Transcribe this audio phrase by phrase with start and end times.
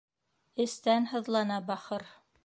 [0.63, 2.07] Эстән һыҙлана бахыр.